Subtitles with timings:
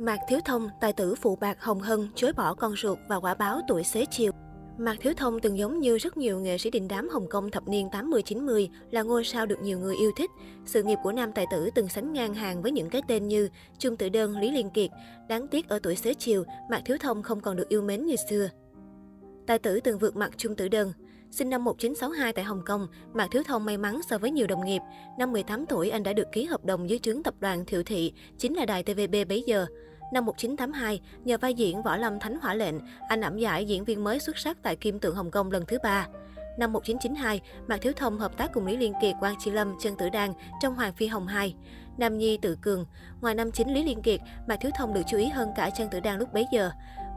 [0.00, 3.34] Mạc Thiếu Thông, tài tử phụ bạc Hồng Hân, chối bỏ con ruột và quả
[3.34, 4.32] báo tuổi xế chiều.
[4.78, 7.68] Mạc Thiếu Thông từng giống như rất nhiều nghệ sĩ đình đám Hồng Kông thập
[7.68, 10.30] niên 80-90 là ngôi sao được nhiều người yêu thích.
[10.66, 13.48] Sự nghiệp của nam tài tử từng sánh ngang hàng với những cái tên như
[13.78, 14.90] Trung Tử Đơn, Lý Liên Kiệt.
[15.28, 18.16] Đáng tiếc ở tuổi xế chiều, Mạc Thiếu Thông không còn được yêu mến như
[18.30, 18.48] xưa.
[19.46, 20.92] Tài tử từng vượt mặt Trung Tử Đơn.
[21.30, 24.64] Sinh năm 1962 tại Hồng Kông, Mạc Thiếu Thông may mắn so với nhiều đồng
[24.64, 24.82] nghiệp.
[25.18, 28.12] Năm 18 tuổi, anh đã được ký hợp đồng dưới trướng tập đoàn Thiệu Thị,
[28.38, 29.66] chính là đài TVB bấy giờ.
[30.12, 32.74] Năm 1982, nhờ vai diễn Võ Lâm Thánh Hỏa Lệnh,
[33.08, 35.78] anh ẩm giải diễn viên mới xuất sắc tại Kim Tượng Hồng Kông lần thứ
[35.82, 36.08] ba.
[36.58, 39.96] Năm 1992, Mạc Thiếu Thông hợp tác cùng Lý Liên Kiệt, Quang Chi Lâm, Trần
[39.96, 41.54] Tử Đan trong Hoàng Phi Hồng 2.
[41.98, 42.86] Nam Nhi Tự Cường,
[43.20, 45.88] ngoài năm chính Lý Liên Kiệt, Mạc Thiếu Thông được chú ý hơn cả Trần
[45.90, 46.70] Tử Đan lúc bấy giờ.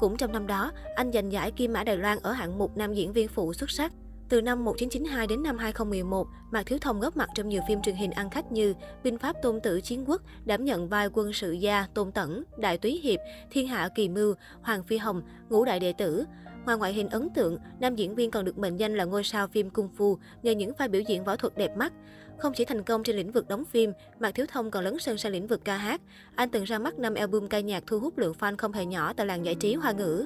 [0.00, 2.94] Cũng trong năm đó, anh giành giải Kim Mã Đài Loan ở hạng mục nam
[2.94, 3.92] diễn viên phụ xuất sắc.
[4.28, 7.94] Từ năm 1992 đến năm 2011, Mạc Thiếu Thông góp mặt trong nhiều phim truyền
[7.94, 11.52] hình ăn khách như Binh pháp Tôn Tử Chiến Quốc, đảm nhận vai quân sự
[11.52, 13.20] gia Tôn Tẩn, Đại Túy Hiệp,
[13.50, 16.24] Thiên Hạ Kỳ Mưu, Hoàng Phi Hồng, Ngũ Đại Đệ Tử.
[16.64, 19.48] Ngoài ngoại hình ấn tượng, nam diễn viên còn được mệnh danh là ngôi sao
[19.48, 21.92] phim cung phu nhờ những pha biểu diễn võ thuật đẹp mắt.
[22.38, 25.18] Không chỉ thành công trên lĩnh vực đóng phim, Mạc Thiếu Thông còn lấn sân
[25.18, 26.00] sang lĩnh vực ca hát.
[26.34, 29.12] Anh từng ra mắt năm album ca nhạc thu hút lượng fan không hề nhỏ
[29.12, 30.24] tại làng giải trí hoa ngữ.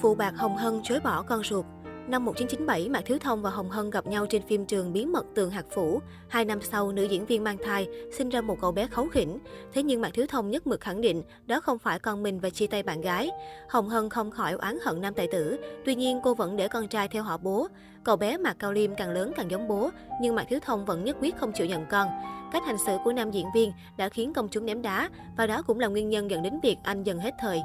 [0.00, 1.64] Phụ bạc Hồng Hân chối bỏ con ruột
[2.08, 5.26] Năm 1997, Mạc Thiếu Thông và Hồng Hân gặp nhau trên phim trường Bí mật
[5.34, 6.00] tường hạt phủ.
[6.28, 9.38] Hai năm sau, nữ diễn viên mang thai, sinh ra một cậu bé khấu khỉnh.
[9.72, 12.50] Thế nhưng Mạc Thiếu Thông nhất mực khẳng định đó không phải con mình và
[12.50, 13.30] chia tay bạn gái.
[13.68, 15.56] Hồng Hân không khỏi oán hận nam tài tử.
[15.84, 17.66] Tuy nhiên, cô vẫn để con trai theo họ bố.
[18.04, 21.04] Cậu bé Mạc Cao Liêm càng lớn càng giống bố, nhưng Mạc Thiếu Thông vẫn
[21.04, 22.08] nhất quyết không chịu nhận con.
[22.52, 25.62] Cách hành xử của nam diễn viên đã khiến công chúng ném đá, và đó
[25.62, 27.62] cũng là nguyên nhân dẫn đến việc anh dần hết thời.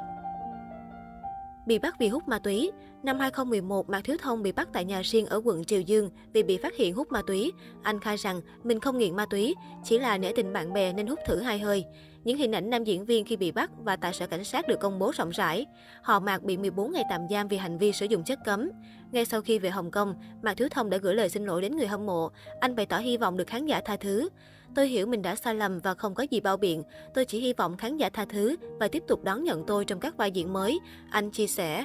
[1.66, 2.70] Bị bắt vì hút ma túy.
[3.02, 6.42] Năm 2011, Mạc Thiếu Thông bị bắt tại nhà riêng ở quận Triều Dương vì
[6.42, 7.52] bị phát hiện hút ma túy.
[7.82, 11.06] Anh khai rằng mình không nghiện ma túy, chỉ là nể tình bạn bè nên
[11.06, 11.84] hút thử hai hơi.
[12.24, 14.80] Những hình ảnh nam diễn viên khi bị bắt và tại sở cảnh sát được
[14.80, 15.66] công bố rộng rãi.
[16.02, 18.70] Họ Mạc bị 14 ngày tạm giam vì hành vi sử dụng chất cấm.
[19.12, 21.76] Ngay sau khi về Hồng Kông, Mạc Thiếu Thông đã gửi lời xin lỗi đến
[21.76, 22.30] người hâm mộ.
[22.60, 24.28] Anh bày tỏ hy vọng được khán giả tha thứ.
[24.74, 26.82] Tôi hiểu mình đã sai lầm và không có gì bao biện.
[27.14, 30.00] Tôi chỉ hy vọng khán giả tha thứ và tiếp tục đón nhận tôi trong
[30.00, 30.78] các vai diễn mới.
[31.10, 31.84] Anh chia sẻ.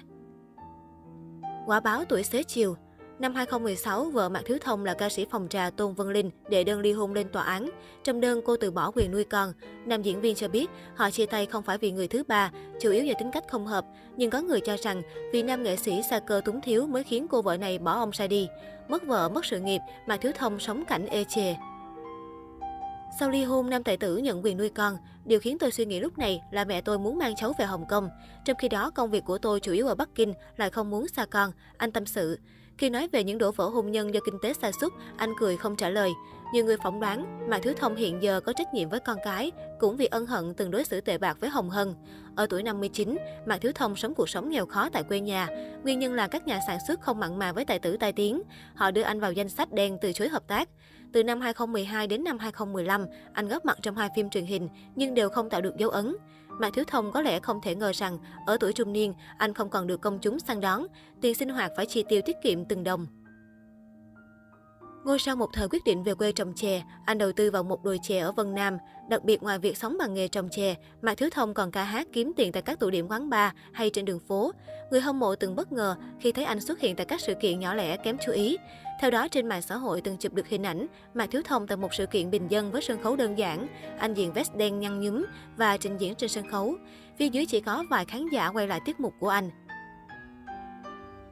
[1.66, 2.76] Quả báo tuổi xế chiều
[3.20, 6.64] Năm 2016, vợ Mạc Thiếu Thông là ca sĩ phòng trà Tôn Vân Linh đệ
[6.64, 7.70] đơn ly hôn lên tòa án.
[8.04, 9.54] Trong đơn, cô từ bỏ quyền nuôi con.
[9.86, 12.92] Nam diễn viên cho biết họ chia tay không phải vì người thứ ba, chủ
[12.92, 13.86] yếu do tính cách không hợp.
[14.18, 15.02] Nhưng có người cho rằng
[15.34, 18.12] vì nam nghệ sĩ xa cơ túng thiếu mới khiến cô vợ này bỏ ông
[18.14, 18.48] ra đi.
[18.88, 21.56] Mất vợ, mất sự nghiệp, Mạc Thiếu Thông sống cảnh ê chề.
[23.20, 24.98] Sau ly hôn, nam tài tử nhận quyền nuôi con.
[25.26, 27.86] Điều khiến tôi suy nghĩ lúc này là mẹ tôi muốn mang cháu về Hồng
[27.90, 28.10] Kông.
[28.46, 31.08] Trong khi đó, công việc của tôi chủ yếu ở Bắc Kinh, lại không muốn
[31.08, 31.52] xa con.
[31.78, 32.40] Anh tâm sự.
[32.78, 35.58] Khi nói về những đổ vỡ hôn nhân do kinh tế sa sút, anh cười
[35.58, 36.12] không trả lời.
[36.54, 39.52] Nhiều người phỏng đoán, Mạc Thiếu Thông hiện giờ có trách nhiệm với con cái,
[39.80, 41.94] cũng vì ân hận từng đối xử tệ bạc với Hồng Hân.
[42.36, 45.48] Ở tuổi 59, Mạc Thiếu Thông sống cuộc sống nghèo khó tại quê nhà.
[45.84, 48.42] Nguyên nhân là các nhà sản xuất không mặn mà với tài tử tai tiếng.
[48.76, 50.70] Họ đưa anh vào danh sách đen từ chối hợp tác.
[51.14, 55.14] Từ năm 2012 đến năm 2015, anh góp mặt trong hai phim truyền hình, nhưng
[55.14, 56.16] đều không tạo được dấu ấn.
[56.50, 59.70] Mạc Thiếu Thông có lẽ không thể ngờ rằng, ở tuổi trung niên, anh không
[59.70, 60.88] còn được công chúng săn đón,
[61.22, 63.08] tiền sinh hoạt phải chi tiêu tiết kiệm từng đồng.
[65.06, 67.84] Ngôi sao một thời quyết định về quê trồng chè, anh đầu tư vào một
[67.84, 68.78] đồi chè ở Vân Nam.
[69.10, 72.08] Đặc biệt ngoài việc sống bằng nghề trồng chè, Mạc Thiếu Thông còn ca hát
[72.14, 74.52] kiếm tiền tại các tụ điểm quán bar hay trên đường phố.
[74.92, 77.60] Người hâm mộ từng bất ngờ khi thấy anh xuất hiện tại các sự kiện
[77.60, 78.58] nhỏ lẻ kém chú ý.
[79.02, 81.78] Theo đó, trên mạng xã hội từng chụp được hình ảnh Mạc Thiếu Thông tại
[81.78, 83.68] một sự kiện bình dân với sân khấu đơn giản.
[84.00, 85.26] Anh diện vest đen nhăn nhúm
[85.58, 86.76] và trình diễn trên sân khấu.
[87.18, 89.50] Phía dưới chỉ có vài khán giả quay lại tiết mục của anh.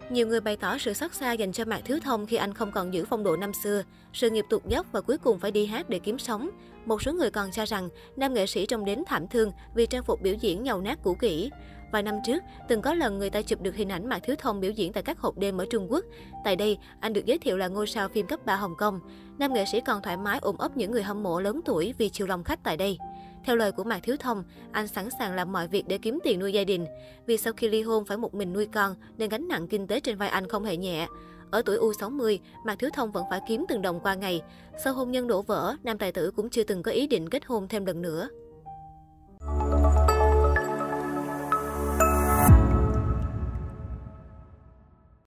[0.09, 2.71] Nhiều người bày tỏ sự xót xa dành cho Mạc Thiếu Thông khi anh không
[2.71, 3.83] còn giữ phong độ năm xưa,
[4.13, 6.49] sự nghiệp tụt dốc và cuối cùng phải đi hát để kiếm sống.
[6.85, 10.03] Một số người còn cho rằng nam nghệ sĩ trông đến thảm thương vì trang
[10.03, 11.49] phục biểu diễn nhầu nát cũ kỹ.
[11.91, 14.59] Vài năm trước, từng có lần người ta chụp được hình ảnh Mạc Thiếu Thông
[14.59, 16.05] biểu diễn tại các hộp đêm ở Trung Quốc.
[16.43, 18.99] Tại đây, anh được giới thiệu là ngôi sao phim cấp 3 Hồng Kông.
[19.37, 22.09] Nam nghệ sĩ còn thoải mái ôm ấp những người hâm mộ lớn tuổi vì
[22.09, 22.97] chiều lòng khách tại đây.
[23.43, 26.39] Theo lời của Mạc Thiếu Thông, anh sẵn sàng làm mọi việc để kiếm tiền
[26.39, 26.85] nuôi gia đình.
[27.25, 29.99] Vì sau khi ly hôn phải một mình nuôi con, nên gánh nặng kinh tế
[29.99, 31.07] trên vai anh không hề nhẹ.
[31.51, 34.41] Ở tuổi U60, Mạc Thiếu Thông vẫn phải kiếm từng đồng qua ngày.
[34.83, 37.45] Sau hôn nhân đổ vỡ, nam tài tử cũng chưa từng có ý định kết
[37.45, 38.29] hôn thêm lần nữa.